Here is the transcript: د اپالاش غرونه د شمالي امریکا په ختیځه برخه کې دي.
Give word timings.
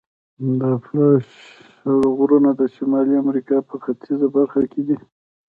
د 0.59 0.61
اپالاش 0.77 1.27
غرونه 2.17 2.49
د 2.59 2.61
شمالي 2.75 3.13
امریکا 3.23 3.57
په 3.69 3.75
ختیځه 3.83 4.27
برخه 4.35 4.61
کې 4.71 4.81
دي. 4.87 4.97